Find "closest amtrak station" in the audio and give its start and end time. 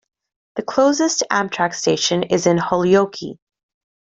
0.63-2.23